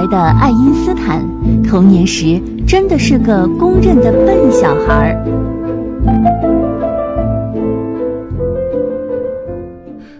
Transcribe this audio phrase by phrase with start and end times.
[0.00, 1.28] 孩的爱因斯坦，
[1.62, 5.14] 童年时真的是个公认的笨小孩。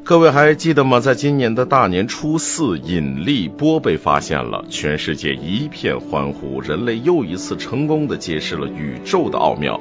[0.05, 1.01] 各位还记得吗？
[1.01, 9.81] 在今年的大年初四，引力波被发现了，全世界一片欢呼，人类又一次成功的揭示了宇宙的奥妙。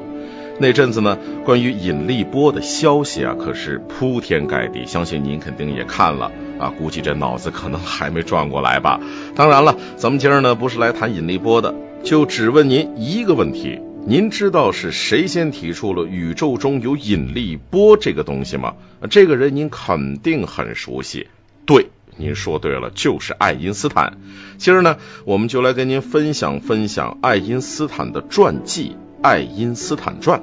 [0.62, 9.00] 那阵子呢，关于引力波的消息啊，可是铺天盖地，相信您肯定也看了啊，估计这脑子可能还没转过来吧。
[9.36, 11.74] 当然了，咱们今儿呢不是来谈引力波的，
[12.04, 13.80] 就只问您一个问题。
[14.06, 18.74] 您知道是谁先提出了宇宙中有引力波这个东西吗？
[19.10, 21.28] 这个人您肯定很熟悉。
[21.66, 21.88] 对，
[22.18, 24.18] 您说对了，就是爱因斯坦。
[24.58, 28.92] 今儿呢，我们就来跟您分享分享爱因斯坦的传记
[29.22, 30.40] 《爱因斯坦传》。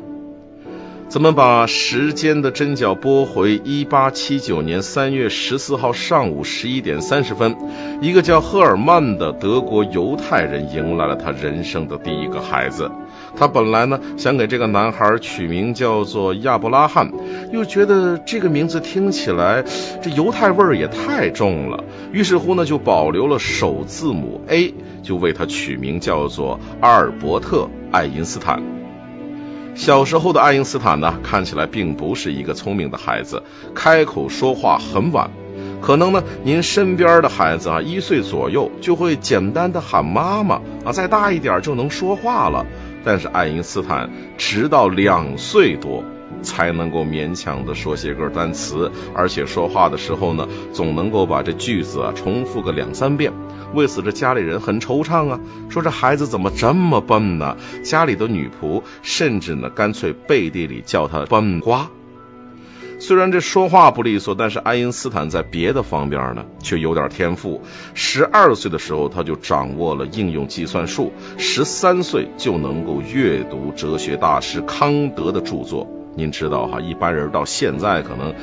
[1.09, 7.57] 咱们把时间的针脚拨回一八七九年三月十四号上午十一点三十分，
[8.01, 12.91] 一个叫赫尔曼的德国犹太人迎来了他人生的第一个孩子。
[13.37, 17.13] 他本来呢想给这个男孩取名叫做亚伯拉罕，
[17.53, 19.65] 又觉得这个名字听起来
[20.03, 27.59] 这犹太味儿也太重了，于是乎呢就保留了首字母 A，就为他取名叫做阿尔伯特·
[27.93, 28.76] 爱因斯坦。
[29.77, 33.43] 小时候的爱因斯坦呢，看起来并不是一个聪明的孩子，
[33.75, 35.31] 开口说话很晚。
[35.83, 42.65] 可能呢，您身边的孩子啊，一岁左右就会简单的喊妈妈啊，再大一点就能说话了。
[43.05, 46.03] 但是爱因斯坦直到两岁多
[46.43, 53.31] 才能够勉强的说些个单词，而且说话的时候呢，总能够把这句子啊重复个两三遍。
[53.75, 57.57] 为此，这家里人很惆怅啊，说这孩子怎么这么笨呢？
[57.83, 61.89] 家里的女仆甚至呢，干脆背地里叫他笨瓜。
[62.99, 67.61] 虽然这说话不利索，但是爱因斯坦在别的方面呢，却有点天赋。
[67.93, 75.87] 十二岁的时候，他就掌握了应用计算术；十三岁就能够阅读哲学大师康德的著作。
[76.15, 78.35] 您知道哈，一般人到现在可能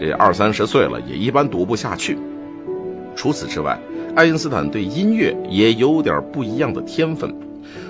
[0.00, 2.18] 这二三十岁了，也一般读不下去。
[3.14, 3.78] 除此之外，
[4.14, 7.34] 爱因斯坦对音乐也有点不一样的天分。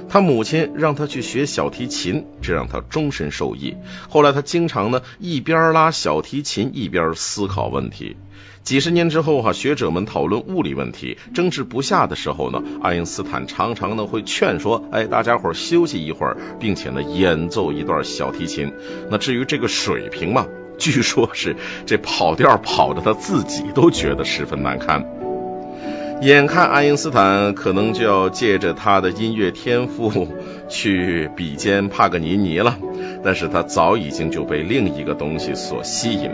[0.08, 3.76] 他母亲让他去学小提琴，这让他终身受益。
[4.08, 8.16] 后来他经常呢一边拉小提琴一边思考问题。
[8.64, 18.72] 几十年之后哈，学者们讨论物理问题争执不下的时候呢，爱因斯坦常常呢会劝说，哎，大家伙休息一会儿，并且呢演奏一段小提琴。
[19.10, 21.56] 那至于这个水平嘛，据说是
[21.86, 25.19] 这跑调跑的他自己都觉得十分难堪。
[26.22, 30.28] 眼看爱因斯坦可能就要借着他的音乐天赋
[30.68, 32.76] 去比肩帕格尼尼了，
[33.24, 36.30] 但是他早已经就被另一个东西所吸引。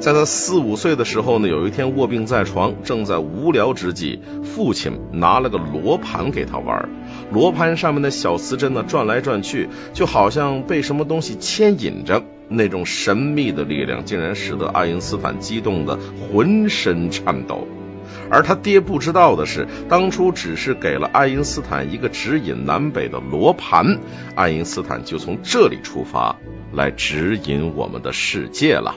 [0.00, 6.88] 在他四五岁的时候呢，有一天卧病在床，正在无聊之际，父亲拿了个罗盘给他玩。
[7.32, 15.96] 罗盘上面的小磁针呢转来转去，就好像被什么东西牵引着，那种神秘的力量竟然使得爱因斯坦激动的
[16.32, 17.68] 浑身颤抖。
[18.30, 23.98] 而他爹不知道的是，当初只是给了爱因斯坦一个指引南北的罗盘，
[24.34, 26.36] 爱因斯坦就从这里出发
[26.72, 28.94] 来指引我们的世界了。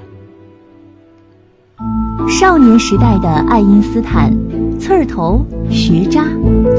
[2.30, 4.32] 少年时代的爱因斯坦，
[4.80, 6.26] 刺儿头、学渣、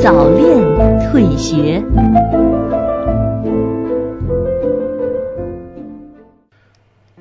[0.02, 1.82] 早恋、退学。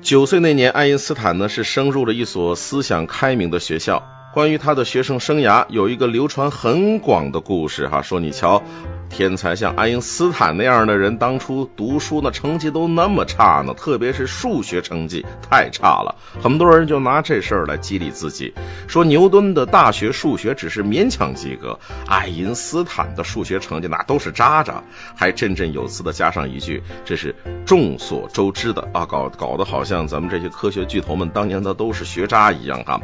[0.00, 4.02] 九岁那年，爱因斯坦呢是升入了一所思想开明的学校。
[4.32, 8.62] 关于他的学生生涯，有一个流传很广的故事哈，说你瞧，
[9.10, 18.54] 天才像爱因斯坦那样的人，当初读书呢成绩都那么差呢，特别是数学成绩太差了，很多人就拿这事儿来激励自己，
[18.88, 24.82] 说牛顿的大学数学只是勉强及格，爱因斯坦的数学成绩那都是渣渣，
[25.14, 27.34] 还振振有词的加上一句，这是
[27.66, 32.98] 众所周知的啊，搞搞得好像咱们这些科学巨头们当年的都是学渣一样哈。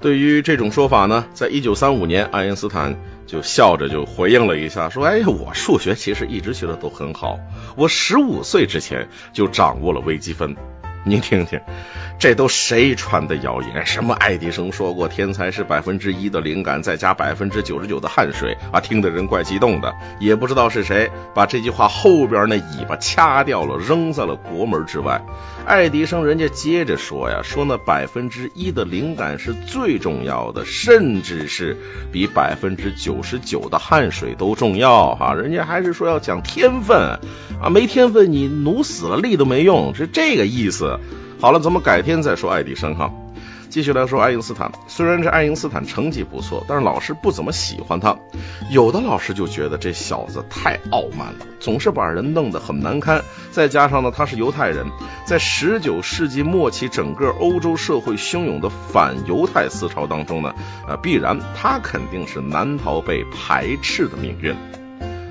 [0.00, 2.96] 对于这种说法呢，在一九三五年，爱因斯坦
[3.26, 7.38] 就笑着就回应了一下，说：“哎，我数学其实一直学的都很好，
[7.76, 10.54] 我十五岁之前就掌握了微积分。”
[11.08, 11.60] 您听听，
[12.18, 13.84] 这都谁传的谣言？
[13.84, 18.80] 什么爱迪生说过，天才是百分之一的灵感，再加百分之九十九的汗水啊！
[18.80, 19.94] 听得人怪激动的。
[20.18, 25.20] 也不知道是谁把这句话后边那尾巴掐掉了，扔在了国门之外。
[25.66, 31.76] 爱迪生人家接着说呀，说那百分之一的灵感是最重要的，甚至是
[32.10, 35.34] 比百分之九十九的汗水都重要哈。
[35.34, 37.20] 人家还是说要讲天分
[37.60, 40.98] 啊，没天分你努死了力都没用，是这个意思。
[41.38, 43.12] 好了，咱们改天再说爱迪生哈。
[43.68, 48.16] 继续来说爱因斯坦，虽然这爱因斯坦成绩不错，但是老师不怎么喜欢他。
[48.70, 53.22] 有的老师就觉得这小子太傲慢了，总是把人弄得很难堪。
[53.50, 54.86] 再加上呢，他是犹太人，
[55.26, 60.54] 在十九世纪末期，整个欧洲社会汹涌的反犹太思潮当中呢，
[60.88, 64.54] 呃，必然他肯定是难逃被排斥的命运。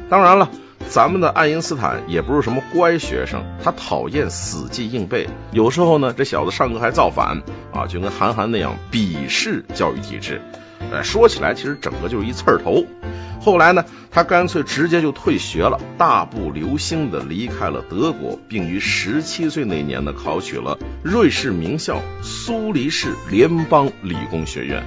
[0.07, 0.51] 当然了。
[0.87, 7.41] 咱们的爱因斯坦也不是什么乖学生，他讨厌死记硬背，有时候呢，这小子上课还造反
[7.73, 10.41] 啊，就跟韩寒那样鄙视教育体制。
[10.91, 12.85] 呃，说起来其实整个就是一刺儿头。
[13.41, 24.83] 后来呢，他干脆直接就退学了，大步流星的离开了德国，并于十七岁那年呢，考取了瑞士名校苏黎世联邦理工学院。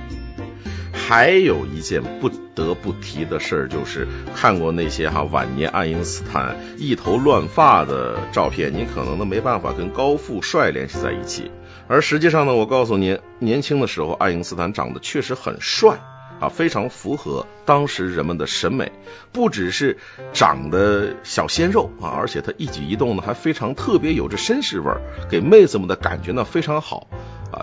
[1.09, 4.07] 还有一件不得不提的事儿，就是
[4.37, 11.51] 看过那些哈晚年爱因斯坦一头乱发的照片，你可能都没办法跟高富帅联系在一起。
[11.87, 15.99] 而实际上呢，我告诉您，年轻的时候爱因斯坦长得确实很帅
[16.41, 18.93] 啊，非常符合当时人们的审美。
[19.33, 19.97] 不只是
[20.35, 25.01] 长得小鲜肉啊，而且他一举一动呢还非常特别，有着绅士味儿，
[25.31, 27.09] 给妹子们的感觉呢非常好。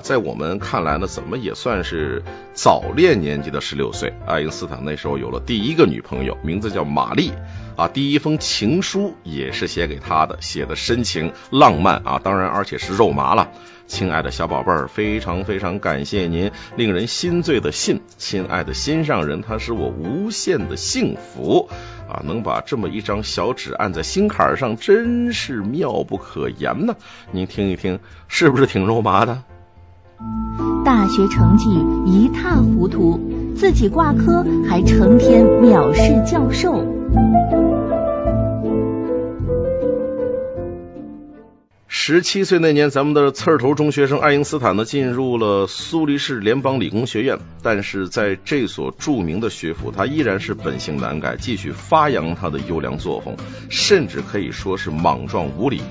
[0.01, 4.13] 在我们看来呢，怎么也算是早恋年纪的十六岁。
[4.25, 7.31] 爱因斯坦那时候有了第一个女朋友，名字叫玛丽。
[7.75, 13.51] 啊，第一封情书也是写给她的，写的深情浪漫啊，当然而且是肉麻了。
[13.85, 21.69] 亲爱的小宝贝儿，非常非常感谢您令人心醉的信，亲爱的心上人，他是我无限的幸福
[22.07, 26.95] 啊，能把这么一张小纸按在心坎上，真是妙不可言呢。
[27.31, 27.99] 您听一听，
[28.29, 29.43] 是不是挺肉麻的？
[30.83, 31.69] 大学成绩
[32.05, 33.19] 一塌糊涂，
[33.55, 36.85] 自己挂科还成天藐视教授。
[41.87, 47.39] 十七岁那年，咱们的刺儿头中学生爱因斯坦呢，进入了苏黎世联邦理工学院。
[47.63, 53.35] 但是在这所著名的学府，他依然是本性难改，继续发扬他的优良作风，
[53.69, 55.81] 甚至可以说是莽撞无礼。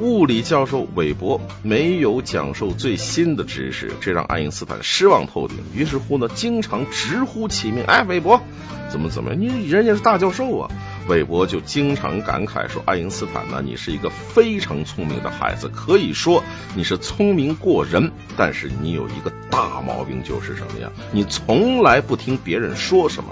[0.00, 5.56] 物理教授韦伯没有讲授最新的知识，这让爱因斯坦失望透顶。
[5.74, 8.42] 于是乎呢，经常直呼其名：“哎，韦伯，
[8.90, 10.70] 怎么怎么样，你人家是大教授啊！”
[11.08, 16.42] 韦伯就经常感慨说：“爱因斯坦呢，你是一个非常聪明的孩子，可以说
[16.74, 20.90] 你是聪明过人，但是你有一个大毛病，就是什么呀？
[21.12, 23.30] 你从来不听别人说什么。”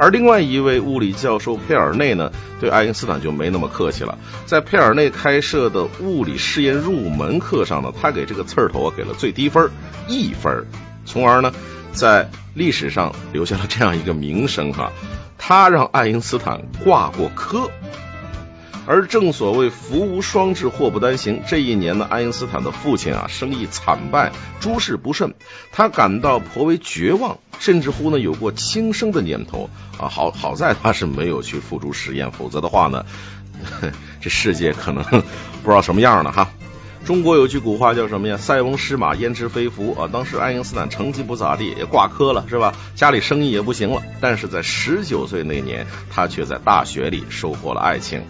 [0.00, 4.18] 而另外一位物理教授佩尔内呢，对爱因斯坦就没那么客气了。
[4.46, 9.70] 在佩尔内开设的物理试验入门课上呢，他给这个刺儿头给了最低分
[10.08, 10.66] 一分，
[11.04, 11.52] 从而呢，
[11.92, 14.90] 在历史上留下了这样一个名声哈，
[15.36, 17.70] 他让爱因斯坦挂过科。
[18.90, 21.44] 而正所谓福无双至，祸不单行。
[21.46, 25.34] 这一年呢，爱因斯坦的父亲啊，生意惨败，诸事不顺，
[25.70, 30.08] 他感到颇为绝望，甚至乎呢，有过轻生的念头啊。
[30.08, 33.06] 好好在他是没有去付诸实验，否则的话呢，
[34.20, 35.04] 这世界可能
[35.62, 36.50] 不知道什么样了哈。
[37.04, 40.10] 中国有句古话叫什么呀？“塞翁失马，焉知非福”啊。
[40.12, 42.74] 当时爱因斯坦成绩不咋地，也挂科了，是吧？
[42.96, 44.02] 家里生意也不行了。
[44.20, 48.24] 但是在十九岁那年，他却在大学里收获了爱情。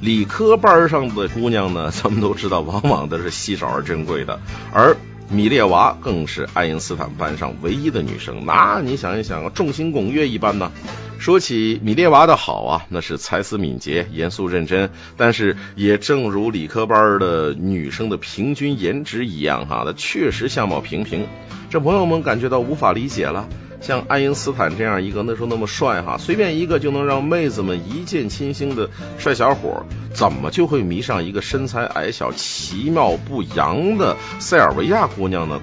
[0.00, 4.40] 理科班上的姑娘呢，咱们都知道，往往都是稀少而珍贵的。
[4.72, 4.96] 而
[5.28, 10.70] 米列娃更是爱因斯坦班上唯一的女生，那你想一想，众星拱月一般呢。
[11.18, 21.26] 说起米列娃的好啊，那是才思敏捷、严肃认真，但是也正如理科班的女生的平均颜值一样哈，她确实相貌平平。
[21.70, 23.48] 这朋友们感觉到无法理解了。
[23.86, 35.60] 像爱因斯坦这样一个那时候那么帅哈，随便一个就能让妹子们一见倾心的帅小伙，怎么就会迷上一个身材矮小、其貌不扬的塞尔维亚姑娘呢？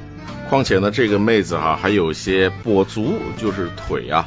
[0.50, 4.26] 况且呢，这个妹子哈还有些跛足，就是腿啊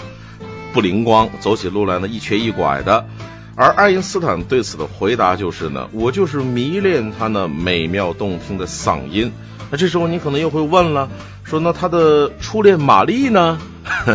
[0.75, 3.07] 不灵光，走起路来呢一瘸一拐的。
[3.55, 9.33] 而爱因斯坦对此的回答就是呢，我就是迷恋她那美妙动听的嗓音。
[9.71, 11.09] 那这时候你可能又会问了，
[11.45, 13.59] 说那他的初恋玛丽呢？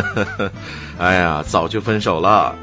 [0.00, 0.52] 呵呵
[0.98, 2.56] 哎呀，早就分手了。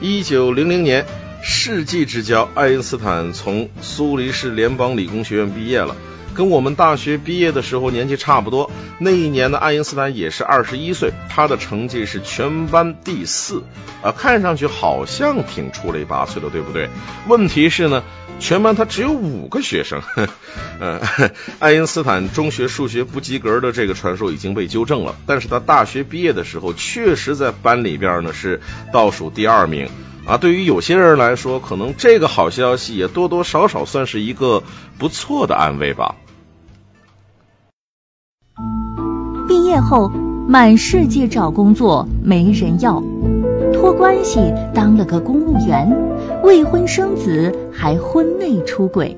[0.00, 1.06] 一九零零年，
[1.42, 5.94] 世纪之交，爱因斯坦从苏黎世联邦理工学院毕业了。
[6.34, 13.62] 跟我们大学毕业的时候年纪差不多，那一年的爱因斯坦也是二十一岁，他的成绩是全班第四，
[14.02, 16.90] 啊，看上去好像挺出类拔萃的，对不对？
[17.28, 18.02] 问题是呢，
[18.40, 20.02] 全班他只有五个学生，
[20.78, 21.00] 嗯，
[21.60, 28.60] 爱因斯坦中学数学不及格的这个传说已经被纠正了，但是他大学毕业的时候确实在班里边呢是
[28.92, 29.88] 倒数第二名。
[30.26, 34.62] 啊，对于有些人来说，可能这个好消息也多多少少算是一个
[34.98, 36.14] 不错的安慰吧。
[39.46, 40.10] 毕业后，
[40.48, 43.02] 满世界找工作没人要，
[43.74, 44.40] 托关系
[44.74, 45.94] 当了个公务员，
[46.44, 49.16] 未婚生子，还婚内出轨。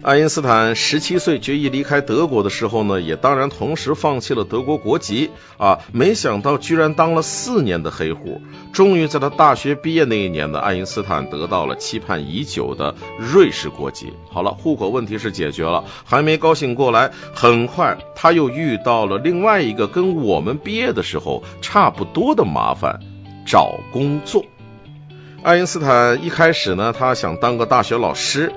[0.00, 5.80] 爱因斯坦十七岁决意离开德国的时候呢，也当然同时放弃了德国国籍啊。
[5.92, 8.40] 没想到居然当了四年的黑户，
[8.72, 14.10] 终于在他大学毕业那一年呢，爱因斯坦得到了期盼已久的瑞士国籍。
[14.30, 23.00] 好了，户口问题是解决了，还没高兴过来，很快他又遇到了另外一个跟我们毕业的时候差不多的麻烦——
[23.46, 24.46] 找工作。
[25.42, 28.52] 爱因斯坦一开始呢，他想当个大学老师。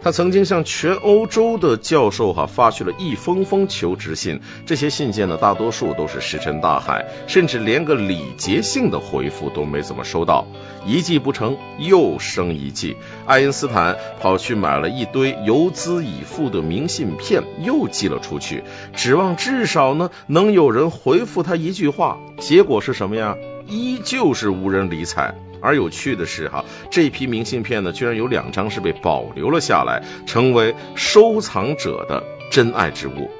[0.00, 10.46] 他曾经向全欧洲的教授哈发去了一封封求职信，这些信件呢，大多数都是石沉大海，甚至连个礼节性的回复都没怎么收到。
[10.86, 18.62] 一计不成，又生一计，爱因斯坦跑去买了一堆邮资已付的明信片，又寄了出去，
[18.94, 22.18] 指望至少呢能有人回复他一句话。
[22.38, 23.34] 结果是什么呀？
[23.66, 25.34] 依旧是无人理睬。
[25.60, 33.30] 而有趣的是，哈，这批明信片呢，居然有两张是被保留了下来，成为收藏者的珍爱之物。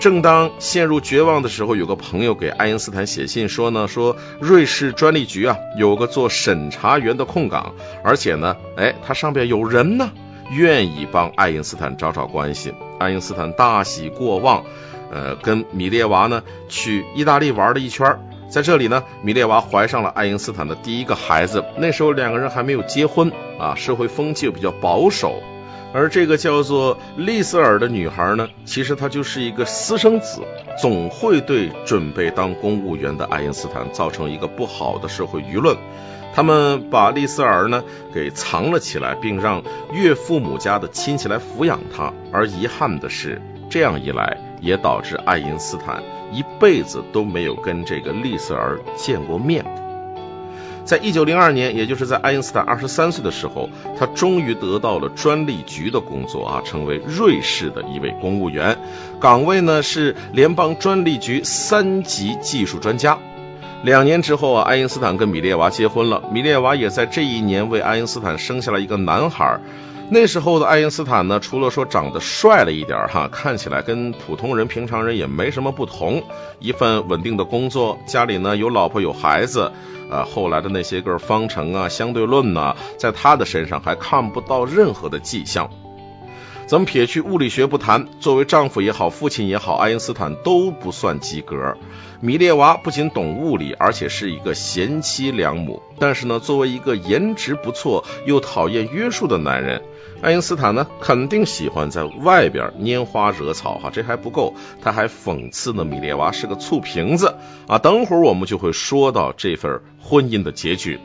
[0.00, 10.10] 正当陷入绝望的时候，有个朋友给爱因斯坦写信说呢，说瑞士专利局啊有个做审查员的空岗，而且呢，哎，他上边有人呢，
[10.50, 12.72] 愿意帮爱因斯坦找找关系。
[12.98, 14.64] 爱因斯坦大喜过望，
[15.10, 18.18] 呃，跟米列娃呢去意大利玩了一圈。
[18.50, 21.64] 在这里呢，米列娃怀上了爱因斯坦的第一个孩子。
[21.78, 23.30] 那时候两个人还没有结婚
[23.60, 25.40] 啊，社会风气又比较保守。
[25.92, 30.42] 而这个叫做丽瑟尔的女孩呢，其实她就是一个私生子，
[30.80, 35.76] 总会对准备当公务员的爱因斯坦造成一个不好的社会舆论。
[36.32, 42.12] 他们把丽瑟尔呢给藏了起来，并让岳父母家的亲戚来抚养她。
[42.32, 46.02] 而遗憾的是，这样一来也导致爱因斯坦。
[46.32, 49.64] 一辈子都没有跟这个丽瑟儿见过面。
[50.84, 58.76] 在一九零二年，也就是在爱因斯坦二十三岁的时候，他终于得到了专利局的工作啊，成为瑞士的一位公务员，
[59.20, 63.18] 岗位呢是联邦专利局三级技术专家。
[63.84, 69.60] 两年之后啊，爱因斯坦跟米列娃结婚了，米列娃也在这一年为爱因斯坦生下了一个男孩。
[70.12, 76.24] 那时候的爱因斯坦呢，除了说长得帅了一点哈，看起来跟普通人、平常人也没什么不同。
[76.58, 79.70] 一份稳定的工作，家里呢有老婆有孩子，
[80.10, 85.70] 啊，后来的那些个方程啊、相对论呐，在他的身上还看不到任何的迹象。
[86.66, 91.76] 咱们撇去物理学不谈，作为丈夫也好，父亲也好，爱因斯坦都不算及格。
[92.20, 95.82] 米列娃不仅懂物理，而且是一个贤妻良母。
[95.98, 99.82] 但是呢，作为一个颜值不错又讨厌约束的男人，
[100.22, 103.90] 爱因斯坦呢肯定喜欢在外边拈花惹草哈。
[103.90, 107.36] 这还不够，他还讽刺呢米列娃是个醋瓶子
[107.66, 107.78] 啊。
[107.78, 110.98] 等会儿我们就会说到这份婚姻的结局。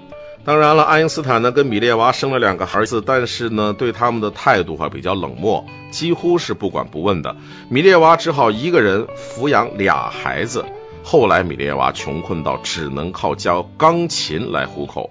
[0.43, 7.35] 当然了，爱因斯坦呢跟米列娃生了两个儿子，但是呢对他们的态度还比较冷漠，几乎是不管不问的。
[7.69, 10.65] 米列娃只好一个人抚养俩孩子。
[11.03, 15.09] 后来米列娃穷困到只能靠教钢琴来糊口。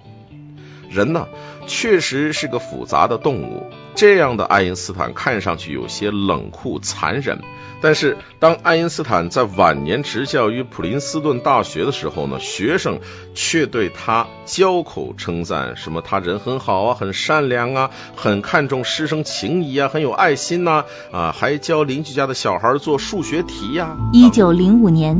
[0.89, 1.27] 人呢
[1.67, 3.65] 确实是个复杂的动物。
[3.95, 7.39] 这样的爱因斯坦看上去有些冷酷残忍。
[7.81, 12.99] 但是，当爱因斯坦在晚年执教于普林斯顿大学的时候呢，学生
[13.35, 23.95] 却对他交口称赞，什么他人很好啊，很善良啊，很看重师生情谊啊，很有爱心呐，啊，还教邻居家的小孩做数学题呀。
[24.13, 25.15] 一九零五年，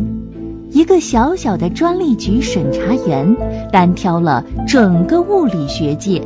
[0.72, 3.36] 一个小小的专利局审查员
[3.72, 6.24] 单挑了整个物理学界。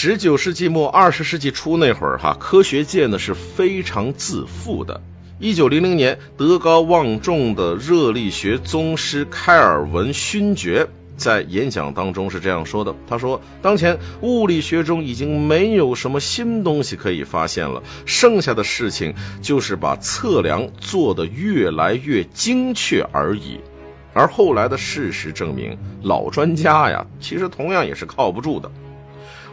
[0.00, 5.00] 十九世纪末二十世纪初那会儿，哈，科学界呢是非常自负的。
[5.40, 10.86] 一九零零年，德高望重的热力学宗师开尔文勋爵
[11.16, 23.58] 在演讲当中是这样说的：“他说，当前物理学中已经没有什么新东西可以发现了，剩下的事情就是把测量做得越来越精确而已。
[24.14, 28.70] 而后来的事实证明，老专家呀，其实同样也是靠不住的。”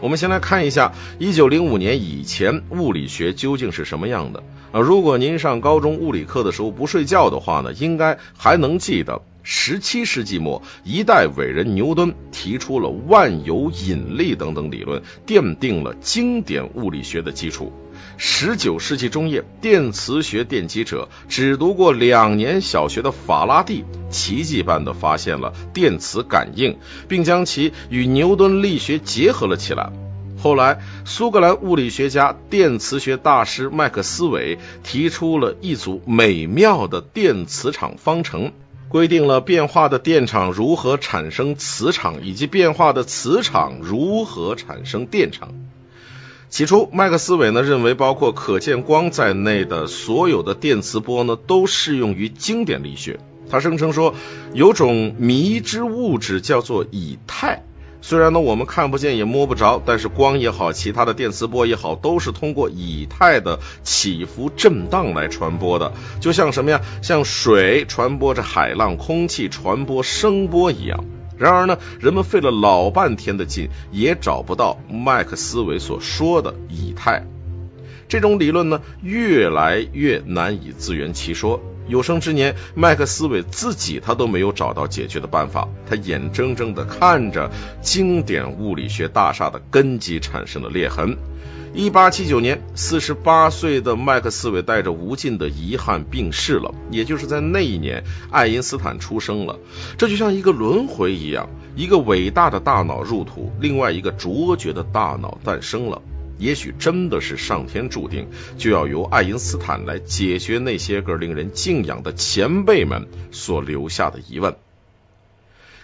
[0.01, 4.79] 我们先来看一下，一九零五年以前物理学究竟是什么样的啊？
[4.79, 17.71] 如果您上高中物理课的时候不睡觉的话呢，应该还能记得，十七世纪末一代伟人牛顿提出了万有引力等等理论，奠定了经典物理学的基础。
[18.17, 29.91] 十九世纪中叶，电磁学奠基者只读过两年小学的法拉第，奇迹般的发现了电磁感应，并将其与牛顿力学结合了起来。
[30.37, 38.53] 后来，苏格兰物理学家、电磁学大师麦克斯韦提出了一组美妙的电磁场方程，
[38.87, 45.53] 规定了变化的电场如何产生磁场，以及变化的磁场如何产生电场。
[46.49, 53.19] 起初，麦克斯韦呢认为，包括可见光在内的所有的电磁波呢都适用于经典力学。
[53.49, 54.15] 他声称说，
[54.53, 57.63] 有种迷之物质叫做以太。
[58.01, 66.81] 虽然呢，我们看不见也摸不着，但是光也好，其他的电磁波也好，都是通过以太的起伏震荡来传播的，就像什么呀？
[67.01, 71.03] 像水传播着海浪，空气传播声波一样。
[71.37, 77.25] 然而呢，人们费了老半天的劲，也找不到麦克斯韦所说的以太。
[78.07, 81.61] 这种理论呢，越来越难以自圆其说。
[81.87, 85.67] 有生之年，麦克斯韦自己他都没有找到解决的办法。
[85.87, 87.51] 他眼睁睁地看着
[87.81, 91.17] 经典物理学大厦的根基产生了裂痕。
[91.77, 96.73] 一八七九年，四十八岁的麦克斯韦带着无尽的遗憾病逝了。
[96.89, 98.01] 也就是在那一年，
[98.31, 99.59] 爱因斯坦出生了。
[99.97, 106.01] 这就像一个轮回一样，一个伟大的大脑入土，另外一个卓绝的大脑诞生了。
[106.37, 114.55] 也许真的是上天注定，就要由爱因斯坦来解决那些个令人敬仰的前辈们所留下的疑问。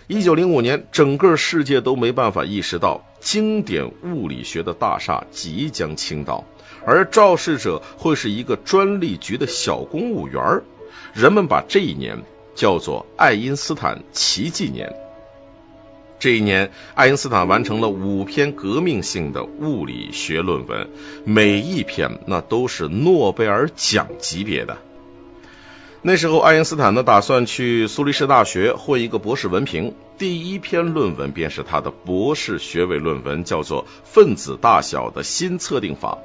[0.08, 6.44] 一九零五年，整个世界都没办法意识到经典物理学的大厦即将倾倒，
[6.86, 10.62] 而肇事者会是一个专利局的小公务员。
[11.14, 12.24] 人们把这一年
[12.56, 14.94] 叫做爱因斯坦奇迹年。
[16.20, 20.90] 这一年，爱因斯坦完成了五篇革命性的物理学论文，
[21.24, 24.78] 每一篇那都是诺贝尔奖级别的。
[26.04, 36.18] 那时候，爱因斯坦呢打算去苏黎世大学混一个博士文凭，第一篇论文便是他的博士学位论文，叫做《分子大小的新测定法》。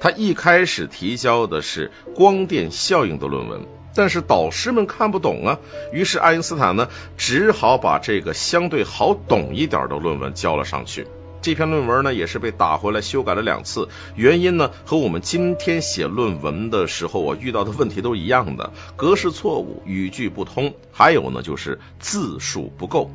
[0.00, 3.60] 他一开始提交的是光电效应的论文。
[3.94, 5.58] 但是导师们看不懂啊，
[5.92, 11.06] 于是爱因斯坦呢只好把这个相对好懂一点的论文交了上去。
[11.42, 23.10] 这篇论文呢也是被打回来修改了两次，原因呢和我们今天写论文的时候我遇到的问题都一样的，格式错误、语句不通，还有呢就是字数不够。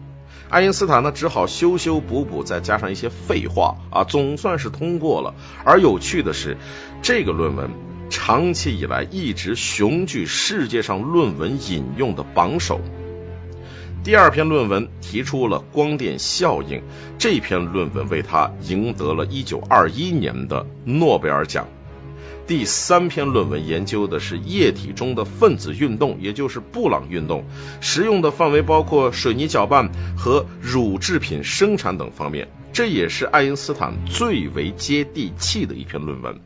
[0.50, 5.34] 爱因斯坦呢只好修修补补，再加上一些废话啊，总算是通过了。
[5.64, 6.58] 而有趣的是，
[7.02, 7.70] 这个论文。
[8.08, 12.80] 长期以来一直雄踞世界上论文引用的榜首。
[14.06, 16.84] 第二篇论文提出了光电效应，
[17.18, 21.68] 这篇论文为他赢得了一九二一年的诺贝尔奖。
[22.46, 27.46] 第三篇论文研究的是液体中的分子运动，也就是布朗运动，
[27.82, 32.48] 实用的范围包括水泥搅拌和乳制品生产等方面。
[32.72, 36.40] 这也是爱因斯坦最为接地气的一篇论文。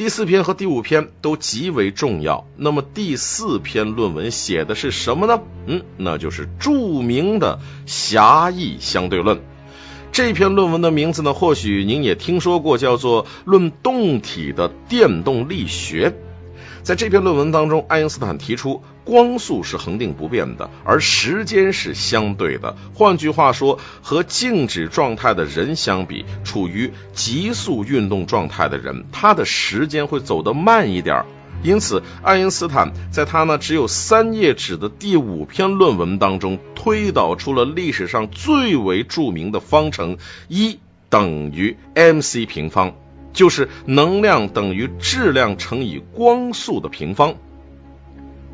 [0.00, 2.46] 第四篇和第五篇都极为重要。
[2.56, 5.42] 那么第四篇论文写的是什么呢？
[5.66, 9.42] 嗯，那就是著名的狭义相对论。
[10.10, 16.08] 这篇论文的名字呢，或许您也听说过，叫做《论动体的电动力学》。
[16.82, 22.76] 在这篇论文当中，爱因斯坦提出光速是恒定不变的，而时间是相对的。
[22.94, 31.24] 换句话说，和静止状态的人相比，处于急速运动状态的人，他的时间会走得慢一点。
[31.62, 40.16] 因此，爱因斯坦在他呢只有三页纸的第五篇论文当中，推导出了历史上最为著名的方程：
[40.48, 40.78] 一
[41.10, 42.94] 等于 mc 平方。
[43.32, 47.34] 就是能量等于质量乘以光速的平方。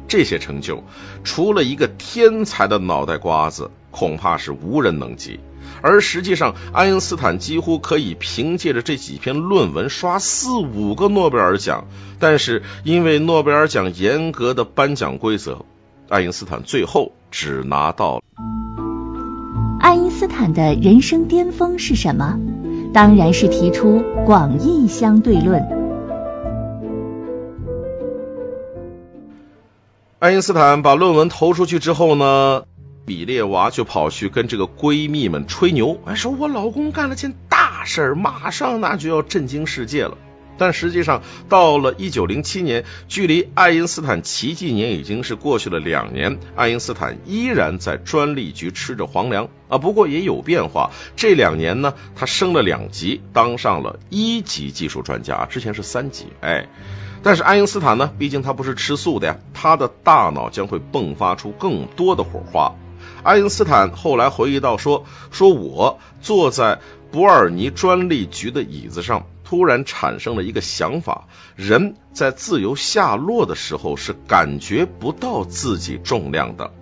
[0.08, 0.84] 这些成就，
[1.24, 5.40] 除了一个天才的脑袋瓜子，恐怕是无人能及。
[5.82, 11.86] 而实际上，爱因斯坦几乎可以凭借着这几篇论文刷四五个诺贝尔奖。
[12.20, 15.64] 但是，因为诺贝尔奖严格的颁奖规则，
[16.08, 18.22] 爱因斯坦最后只拿到了。
[19.80, 22.38] 爱因斯坦的人生巅峰是什么？
[22.96, 25.62] 当然是提出广义相对论。
[30.18, 32.64] 爱因斯坦把论文投出去之后呢，
[33.04, 40.16] 比列娃就跑去跟这个闺蜜们吹牛，哎，说我老公干了件大事儿，马上那就要震惊世界了。
[40.58, 49.78] 但实际上，到了一九零七年，距离爱因斯坦奇迹年已经是过去了两年，爱因斯坦依然在专利局吃着皇粮啊。
[49.78, 56.26] 不过也有变化，这两年呢，他升了两级，当上了一级技术专家，之前是三级。
[56.40, 56.68] 哎，
[57.22, 62.74] 但是爱因斯坦呢，毕竟他不是吃素的呀，他的大脑将会迸发出更多的火花。
[63.22, 76.72] 爱因斯坦后来回忆到说：“说我坐在伯尔尼专利局的椅子上，突然产生了一个想法：人在自由下落的时候是感觉不到自己重量的。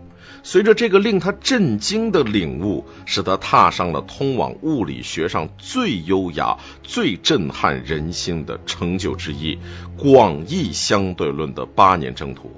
[0.42, 9.58] 随着这个令他震惊的领悟，使他踏上了通往物理学上最优雅、最震撼人心的成就之一——
[9.96, 12.50] 广义相对论的八年征途。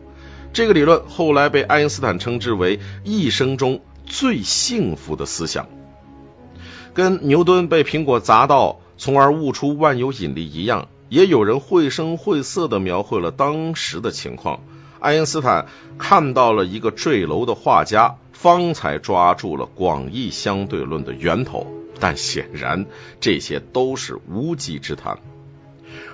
[0.53, 5.67] 这个理论后来被爱因斯坦称之为一生中最幸福的思想，
[6.95, 10.89] 跟牛顿被苹果砸到，从而悟出万有引力一样。
[11.09, 14.59] 也有人绘声绘色地描绘了当时的情况。
[14.99, 15.67] 爱因斯坦
[15.99, 21.67] 看到了一个坠楼的画家，方才抓住了广义相对论的源头。
[22.01, 22.87] 但显然
[23.21, 25.19] 这些都是无稽之谈。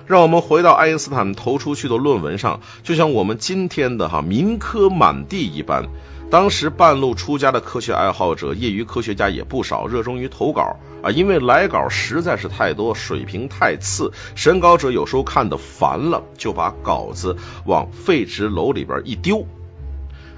[0.05, 5.89] 让我们回到爱因斯坦投出去的论文上，就像我们今天的哈民科满地一般。
[6.33, 19.45] 当时半路出家的科学爱好者、业余科学家也不少，热衷于投稿啊，因为来稿实在是太多，水平太次，审稿者有时候看得烦了，就把稿子往废纸篓里边一丢。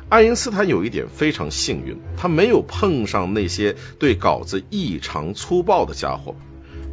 [0.10, 6.36] 爱因斯坦有一点非常幸运，他没有碰上那些对稿子异常粗暴的家伙。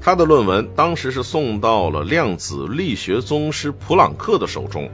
[0.00, 4.92] 他的论文当时是送到了量子力学宗师普朗克的手中。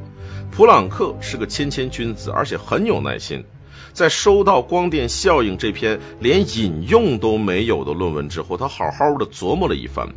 [0.51, 3.44] 普朗克是个谦谦君子，而且很有耐心。
[3.92, 10.09] 在收到光电效应这篇连引用都没有的论文之后，他好好的琢磨了一番。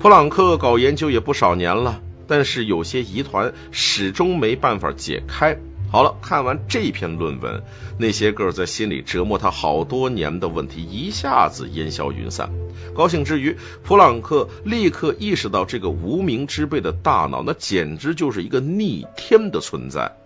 [0.00, 5.56] 普朗克搞研究也不少年了，但是有些疑团始终没办法解开。
[5.90, 7.62] 好了，看完这篇论文，
[7.98, 12.50] 那些个在心里折磨他好多年的问题一下子烟消云散。
[12.96, 20.16] 高兴之余，普朗克立刻意识到，这个无名之辈的大脑，那简直就是一个逆天的存在。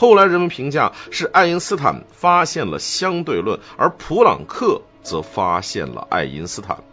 [0.00, 6.84] 后来人们评价是爱因斯坦发现了相对论，而普朗克则发现了爱因斯坦。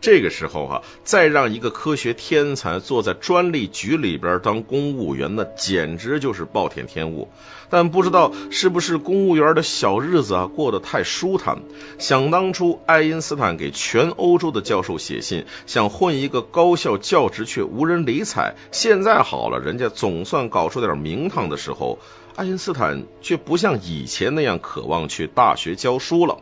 [0.00, 7.28] 这个时候哈，再让一个科学天才坐在专利局里边当公务员，那简直就是暴殄天物。
[7.68, 11.58] 但不知道是不是公务员的小日子啊过得太舒坦。
[11.98, 18.54] 想当初，爱因斯坦给全欧洲的教授写信，想混一个高校教职却无人理睬。
[18.72, 21.98] 现在好了，人家总算搞出点名堂的时候。
[22.34, 26.38] 爱因斯坦却不像以前那样渴望去大学教书了，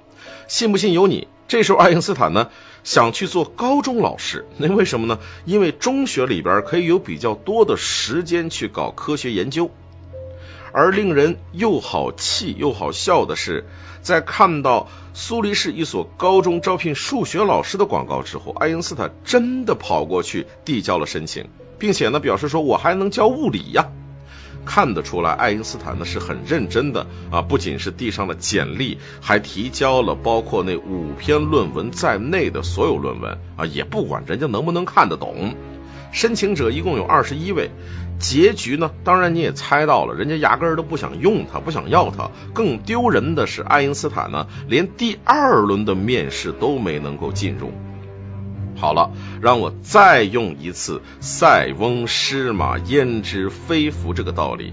[0.47, 1.27] 信不信由你。
[1.49, 2.49] 这时候，爱因斯坦呢
[2.85, 5.19] 想去做高中老师，那为什么呢？
[5.45, 9.71] 因为中学里边可以有比较多的时间去搞科学研究。
[10.73, 13.67] 而令人又好气又好笑的是，
[14.03, 21.49] 在看到苏黎世一所高中招聘数学老师的广告之后，爱因斯坦真的跑过去递交了申请，
[21.81, 23.91] 并且呢表示说：“我还能教物理呀。”
[24.65, 35.55] 看得出来，爱因斯坦呢是很认真的啊，不仅是递上了简历，还提交了包括那五篇论文在内的所有论文啊，也不管人家能不能看得懂。
[36.13, 37.71] 申请者一共有二十一位，
[38.19, 42.31] 结局呢，当然你也猜到了，人家压根儿都不想用他，不想要他。
[42.53, 47.73] 更丢人的是，爱因斯坦呢，连第二轮的面试都没能够进入。
[48.81, 49.11] 好了，
[49.43, 54.73] 让我再用一次“塞翁失马，焉知非福”这个道理。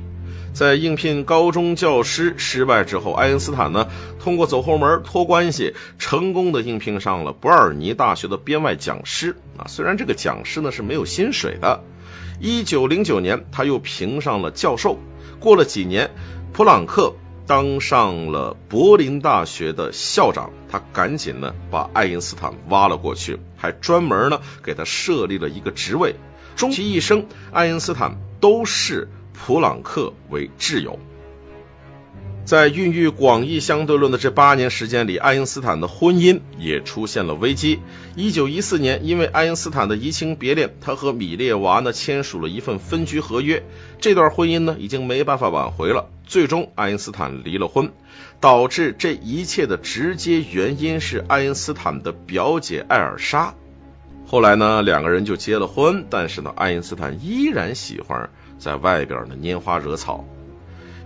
[0.53, 3.89] 在应聘高中教师失败之后，爱因斯坦呢，
[4.23, 9.35] 通过走后门托关系，成功的应聘上了伯尔尼大学的编外讲师。
[9.57, 11.83] 啊，虽然这个讲师呢是没有薪水的。
[12.39, 14.97] 一九零九年，他又评上了教授。
[15.41, 16.11] 过了几年，
[16.53, 17.13] 普朗克。
[17.47, 26.15] 当上了柏林大学的校长，他赶紧呢把爱因斯坦挖了过去，还专门呢给他设立了一个职位。
[26.55, 30.97] 终其一生，爱因斯坦都视普朗克为挚友。
[32.45, 37.79] 在孕育广义相对论的这八年时间里，爱因斯坦的婚姻也出现了危机。
[38.15, 43.65] 一九一四年，因为爱因斯坦的移情别恋，他和米列娃呢签署了一份分居合约。
[43.99, 47.91] 这段婚姻呢已经没办法挽回了，最终爱因斯坦离了婚。
[48.39, 53.53] 导致这一切的直接原因是爱因斯坦的表姐艾尔莎。
[54.25, 60.25] 后来呢，两个人就结了婚，但是呢，爱因斯坦依然喜欢在外边呢拈花惹草。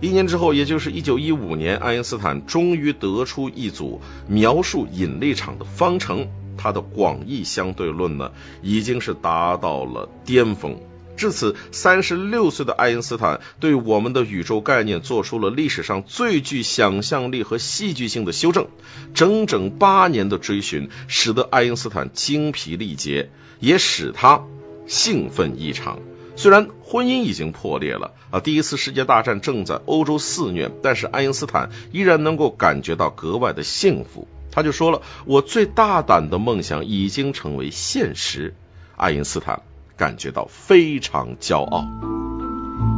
[0.00, 6.26] 一年之后，也就是一九一五年，爱因斯坦终于得出一组描述引力场的方程，
[6.58, 10.76] 他的广义相对论呢，已经是达到了巅峰。
[11.16, 18.68] 至此，三十六岁的爱因斯坦对我们的宇宙概念做出了历史上最具想象力和戏剧性的修正。
[19.14, 24.42] 整整八年的追寻，使得爱因斯坦精疲力竭，也使他
[24.86, 26.00] 兴奋异常。
[26.34, 34.26] 虽然婚姻已经破裂了啊，第一次世界大战正在欧洲肆虐，但是爱因斯坦依然能够感觉到格外的幸福。
[34.50, 38.54] 他就说了：“我最大胆的梦想已经成为现实。”
[38.96, 39.62] 爱因斯坦
[39.96, 41.84] 感觉到非常骄傲。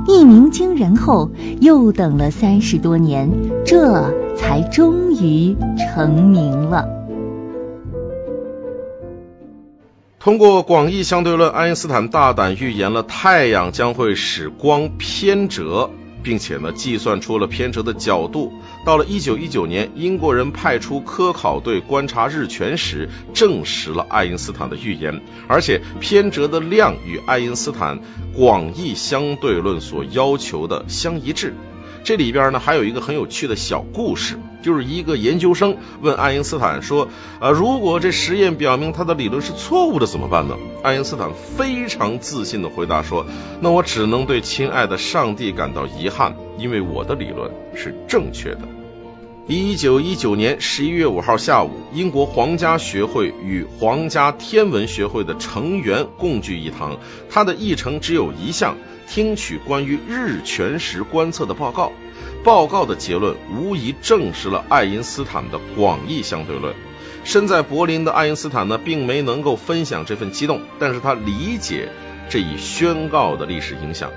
[0.06, 1.30] 一鸣惊人后，
[1.60, 3.30] 又等了三十多年，
[3.64, 6.88] 这才终于成名了。
[10.18, 15.90] 通过广义相对论，爱因斯坦大胆预言了太阳将会使光偏折。
[16.24, 18.52] 并且呢，计算出了偏折的角度。
[18.84, 28.00] 到了一九一九年，英国人派出科考队观察日全食，证实了爱因斯坦的预言，而且偏折的量与爱因斯坦
[28.34, 31.54] 广义相对论所要求的相一致。
[32.04, 37.08] 这里边呢还有一个很有趣的小故事，就是一个研究生问爱因斯坦说
[37.40, 43.24] ：“呃，如果这实验表明他的理论是错误的怎么办呢？”爱因斯坦非常自信的回答说
[43.60, 48.60] ：“那我只能对亲爱的上帝感到遗憾，因为我的理论是正确的。”
[49.48, 56.98] 一九一九年十一月五号下午，英国皇家学会与皇家天文学会的成员共聚一堂，
[57.30, 58.76] 他的议程只有一项。
[59.06, 61.92] 听取关于日全食观测的报告，
[62.42, 66.74] 报告的结论无疑证实了爱因斯坦的广义相对论。
[67.24, 71.88] 身在柏林的爱因斯坦呢，并没能够分享这份激动，但是他理解
[72.28, 74.10] 这一宣告的历史影响。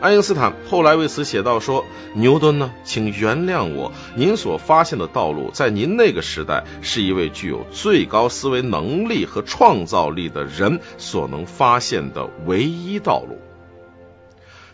[0.00, 13.38] 爱因斯坦后来为此写道说：“牛顿呢，请原谅我，您所发现的道路，在您那个时代，是一位具有最高思维能力和创造力的人所能发现的唯一道路。”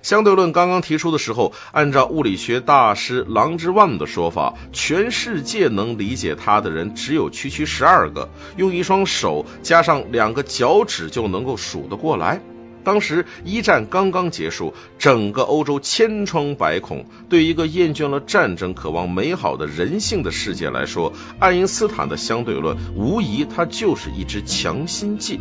[0.05, 12.43] 相对论刚刚提出的时候，按照物理学大师郎之万的说法，全世界能理解他的人只有区区十二个，用一双手加上两个脚趾就能够数得过来。
[12.85, 25.41] 当时一战刚刚结束，整个欧洲千疮百孔，对一个厌倦了战争、渴望美好的人性的世界来说，爱因斯坦的相对论无疑它就是一支强心剂。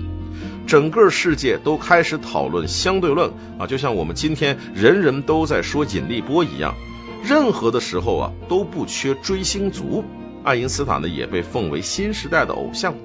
[0.66, 6.76] 整个世界都开始讨论相对论啊，就像我们今天人人都在说引力波一样。
[7.24, 10.04] 任何的时候啊，都不缺追星族。
[10.44, 12.96] 爱因斯坦呢，也被奉为新时代的偶像。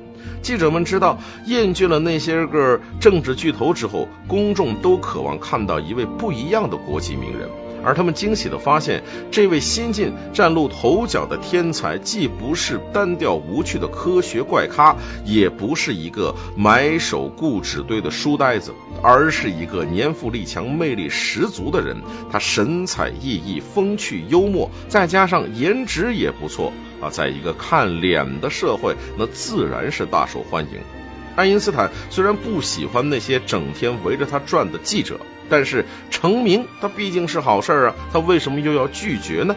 [0.42, 7.48] 记者们知道，厌倦了那些个政治巨头之后，公众都渴望看到一位不一样的国际名人。
[7.84, 21.96] 而他们惊喜地发现，这位新晋崭露头角的天才，既不是单调无趣的科学怪咖，也不是一个埋首故纸堆的书呆子，而是一个年富力强、魅力十足的人。
[22.30, 30.97] 他神采奕奕、风趣幽默，再加上颜值也不错啊，在一个看脸的社会，那自然是大受欢迎。
[31.38, 39.54] 爱因斯坦虽然不喜欢那些整天围着他转的记者，但是成名他毕竟是好事啊，他为什么又要拒绝呢？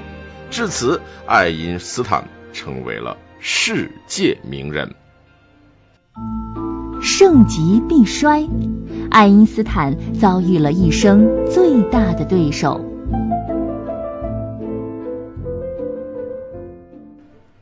[0.51, 4.93] 至此，爱因斯坦成为了世界名人。
[7.01, 8.47] 盛极必衰，
[9.09, 12.90] 爱因斯坦遭遇了一生最大的对手。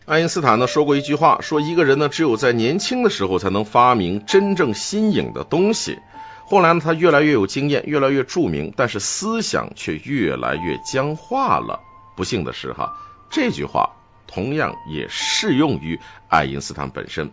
[0.09, 5.99] 爱因斯坦呢说过一句话，说一个人呢只有在年轻的时候才能发明真正新颖的东西。
[6.47, 11.79] 后来呢他越来越有经验，越来越著名，但是思想却越来越僵化了。
[12.15, 12.97] 不幸的是哈，
[13.29, 13.91] 这句话
[14.25, 17.29] 同样也适用于爱因斯坦本身。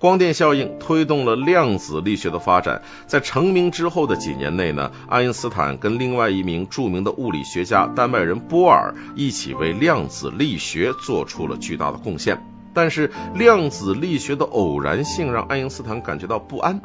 [0.00, 2.80] 光电效应推动了量子力学的发展。
[3.06, 12.42] 在成名之后的几年内呢，爱因斯坦跟另外一名著名的物理学家丹麦人波尔一起为量子力学做出了巨大的贡献。
[12.72, 16.80] 但是，量子力学的偶然性让爱因斯坦感觉到不安，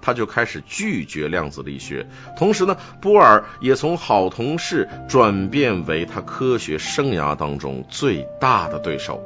[0.00, 2.06] 他就开始拒绝量子力学。
[2.38, 9.20] 同时呢，波尔也从好同事转变为他科学生涯当中最大的对手。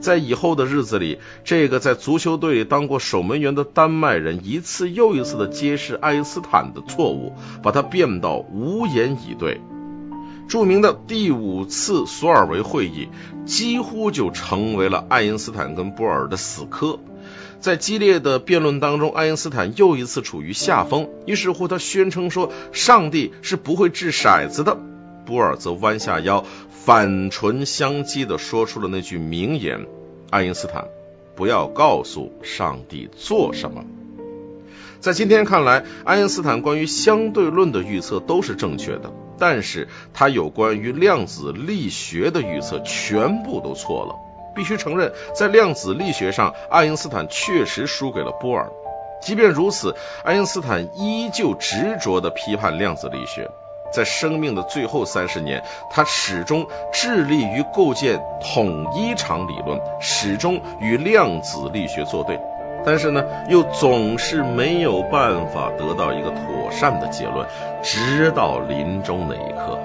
[0.00, 9.60] 在以后的日子里，这个在足球队里当过守门员的丹麦人一次又一次的揭示爱因斯坦的错误，把他变到无言以对。
[10.48, 13.08] 著名的第五次索尔维会议
[13.44, 16.98] 几乎就成为了爱因斯坦跟波尔的死磕。
[17.60, 24.78] 在激烈的辩论当中，爱因斯坦又一次处于下风，于是乎他宣称说：“上帝是不会掷骰子的。”
[25.26, 26.46] 波尔则弯下腰，
[26.88, 29.84] 反唇相讥地说出了那句名言
[30.32, 30.86] ：“爱因斯坦，
[31.36, 33.84] 不要告诉上帝做什么。”
[34.98, 44.14] 在今天看来，爱因斯坦关于相对论的预测都是正确的，但是他有关于量子力学的预测全部都错了。
[44.56, 48.72] 必须承认，在量子力学上，爱因斯坦确实输给了波尔。
[49.20, 53.50] 即便如此，爱因斯坦依旧执着地批判量子力学。
[53.92, 62.38] 在生命的最后三十年，他始终致力于构建统一场理论，始终与量子力学作对。
[62.84, 67.46] 但是呢，又总是没有办法得到一个妥善的结论，
[67.82, 69.78] 直到临终那一刻。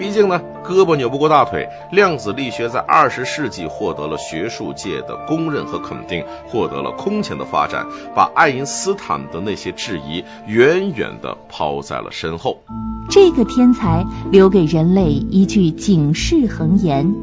[0.00, 12.62] 毕竟呢，胳膊扭不过大腿，量子力学在二十世纪获得了学术界的公认和肯定，获得了空前的发展，把爱因斯坦的那些质疑远远地抛在了身后。
[13.10, 17.14] 这个天才留给人类一句警示恒言：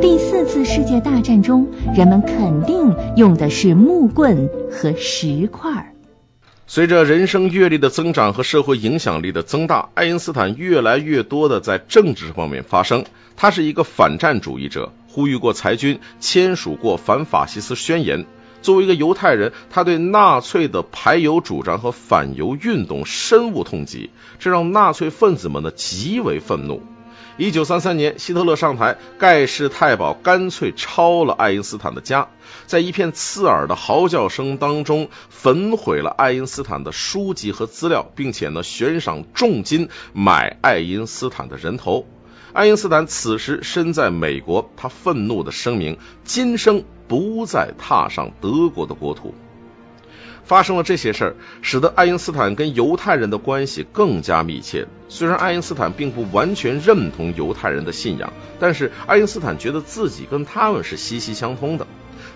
[0.00, 5.91] 第四次世界大战中，人们肯定用的是木棍和石块。
[6.66, 13.04] 随着人生阅历的增长和社会影响力的增大，爱因斯坦越来越多的在政治方面发声。
[13.36, 18.24] 他是一个反战主义者，呼吁过裁军，签署过反法西斯宣言。
[18.62, 26.80] 作为一个犹太人，他对纳粹的排犹主张和反犹运动深恶痛疾，这让纳粹分子们呢极为愤怒。
[27.38, 32.28] 一九三三年，希特勒上台，盖世太保干脆抄了爱因斯坦的家。
[32.66, 42.06] 在一片刺耳的嚎叫声当中，焚毁了爱因斯坦的书籍和资料，并且呢悬赏重金买爱因斯坦的人头。
[42.52, 49.34] 爱因斯坦此时身在美国，他愤怒的声明：今生不再踏上德国的国土。
[50.52, 54.86] 发生了这些事儿，使得爱因斯坦跟犹太人的关系更加密切。
[55.08, 61.86] 虽然爱因斯坦并不完全认同犹太人的信仰，但是爱因斯坦觉得自己跟他们是息息相通的。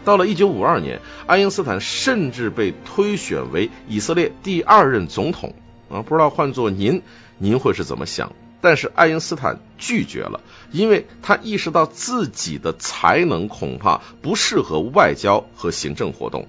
[0.02, 5.54] 到了一九五二年，爱因斯坦甚至被推选为以色列第二任总统。
[5.90, 7.02] 啊，不知道换做您，
[7.36, 8.32] 您会是怎么想？
[8.62, 10.40] 但是爱因斯坦拒绝了，
[10.72, 16.48] 因为他意识到自己的才能恐怕不适合外交和行政活动。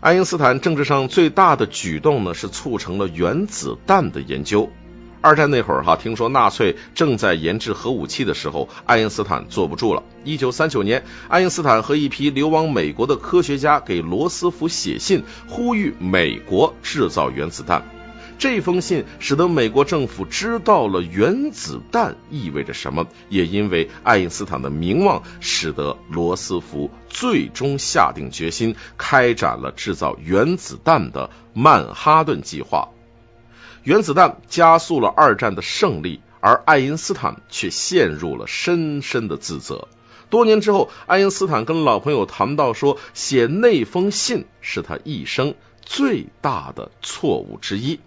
[0.00, 4.70] 爱因斯坦政治上最大的举动呢，是促成了原子弹的研究。
[5.22, 10.02] 二战那会儿，哈，听说纳粹正在研制核武器的时候，爱因斯坦坐不住了。
[10.22, 17.82] 一九三九年，爱因斯坦和一批流亡美国的科学家给罗斯福写信，呼吁美国制造原子弹。
[18.38, 32.90] 这封信使得美国政府知道了原子弹意味着什么，也因为爱因斯坦的名望，使得罗斯福最终下定决心，开展了制造原子弹的曼哈顿计划。
[33.82, 39.88] 原子弹加速了二战的胜利，而爱因斯坦却陷入了深深的自责。
[40.28, 48.00] 多年之后，爱因斯坦跟老朋友谈到说，写那封信是他一生最大的错误之一。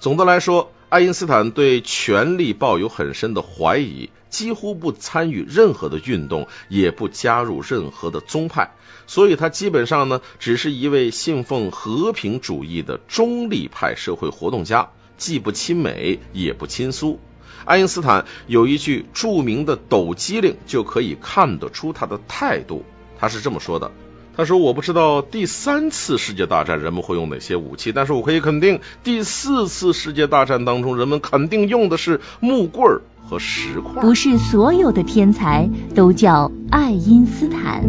[0.00, 4.10] 总的来说，爱因斯坦对权力抱有很深的怀疑。
[4.30, 8.72] 几乎不参与任何的运动，也不加入任何的宗派，
[9.06, 17.18] 所以他基本上呢，只是一位信奉和平主义的中立派社会活动家，既不亲美，也不亲苏。
[17.64, 22.84] 爱因斯坦有一句著名的抖机灵，就可以看得出他的态度。
[23.18, 23.90] 他是这么说的
[24.38, 34.00] ：“他说，我不知道第三次世界大战人们会用哪些武器，但是我可以肯定，第四次世界大战当中，人们肯定用的是木棍儿。”和石块。
[34.00, 37.84] 不是所有的天才都叫爱因斯坦。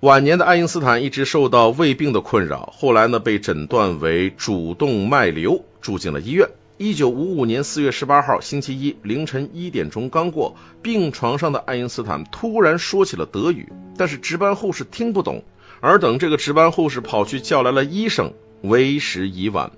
[0.00, 6.48] 晚年的爱因斯坦一直受到胃病的困扰，后来呢被诊断为主动脉瘤，住进了医院。
[6.84, 15.44] 一九五五年四月十八号星期一凌晨一点钟刚过，病床上的爱因斯坦突然说起了德语，但是值班护士听不懂。
[15.80, 19.72] 而等这个值班护士跑去叫来了医生，为时已晚，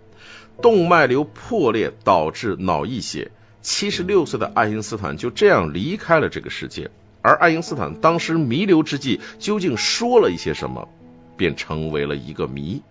[0.61, 3.31] 动脉瘤破裂导致脑溢血，
[3.63, 6.91] 七十六岁的爱因斯坦就这样离开了这个世界。
[7.23, 10.89] 而爱因斯坦当时弥留之际究竟说了一些什么，
[11.37, 12.83] 便成为了一个谜。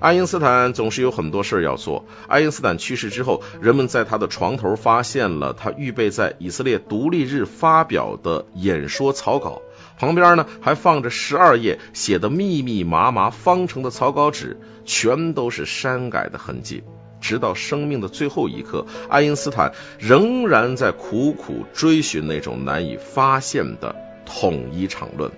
[0.00, 2.04] 爱因斯坦总是有很多事儿要做。
[2.26, 9.62] 爱因斯坦去世之后，人们在他的床头发现了他预备在以色列独立日发表的演说草稿。
[9.98, 16.82] 旁边呢还放着十二页写的密密麻麻方程的草稿纸，全都是删改的痕迹。
[17.20, 23.94] 直到生命的最后一刻，爱因斯坦仍然在苦苦追寻那种难以发现的
[24.26, 25.30] 统一场论。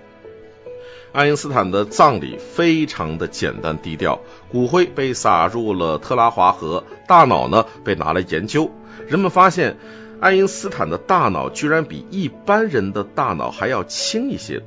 [1.15, 4.19] 爱因斯坦的葬礼非常的简单低调，
[4.51, 8.69] 骨灰被撒入了特拉华河，大脑呢被拿来研究。
[9.07, 9.77] 人们发现。
[10.21, 14.61] 爱因斯坦的大脑居然比一般人的大脑还要轻一些，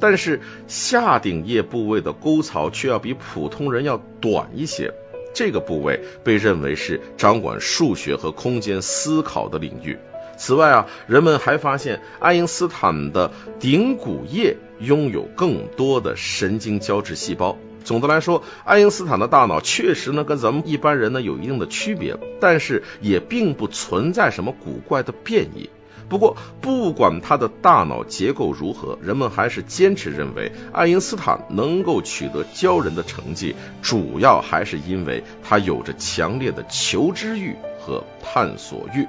[0.00, 4.92] 但是下顶叶部位的沟槽却要比普通人要短一些。
[5.34, 9.98] 这个部位被认为是掌管数学和空间思考的领域。
[10.36, 13.30] 此外啊，人们还发现爱因斯坦的
[13.60, 17.56] 顶骨叶拥有更多的神经胶质细胞。
[17.84, 25.68] 总的来说，爱因斯坦的大脑确实呢跟咱们一般人呢有一定的区别，但是也并不存在什么古怪的变异。
[26.06, 39.06] 不过，不管他的大脑结构如何，人们还是坚持认为，爱因斯坦能够取得骄人的成绩，主要还是因为他有着强烈的求知欲和探索欲。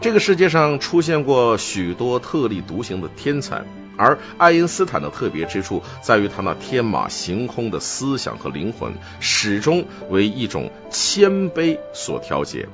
[0.00, 3.62] 这个世界上出现过许多特立独行的天才，
[3.98, 12.66] 而爱因斯坦的特别之处在于他那天马行空的思想和灵魂，始终为一种谦卑所调节。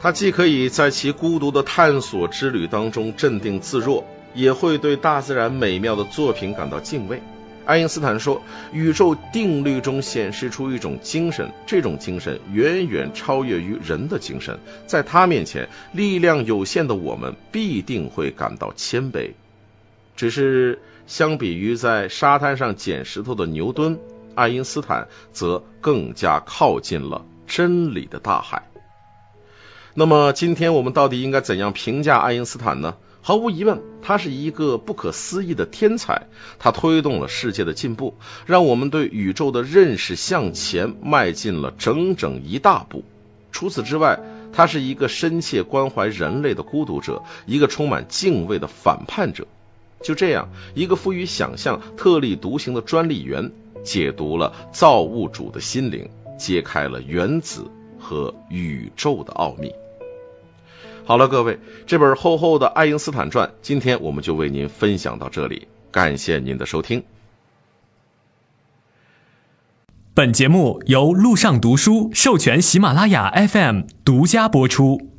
[0.00, 7.20] 他既可以在其孤独的探索之旅当中镇定自若，也会对大自然美妙的作品感到敬畏。
[7.64, 8.42] 爱因斯坦说
[8.72, 19.32] ：“宇宙定律中显示出一种精神，这种精神远远超越于人的精神，在他面前，力量有限的我们必定会感到谦卑。
[20.16, 23.98] 只是相比于在沙滩上捡石头的牛顿，
[24.34, 28.64] 爱因斯坦则更加靠近了真理的大海。”
[29.94, 32.96] 那么，今天我们到底应该怎样评价爱因斯坦呢？
[33.24, 36.26] 毫无疑问，他是一个不可思议的天才，
[36.58, 38.14] 他推动了世界的进步，
[38.46, 43.04] 让我们对宇宙的认识向前迈进了整整一大步。
[43.52, 44.18] 除此之外，
[44.52, 49.46] 他是一个深切关怀人类的孤独者，一个充满敬畏的反叛者。
[50.02, 53.52] 就这样，一个富于想象、特立独行的专利员，
[53.84, 57.70] 解读了造物主的心灵，揭开了原子
[58.00, 59.72] 和宇宙的奥秘。
[61.12, 67.04] 好了，各位，这本厚厚的《爱因斯坦传》，今天我们就为您分享到这里，感谢您的收听。
[70.14, 75.11] 本节目由路上读书授权喜马拉雅 FM 独家播出。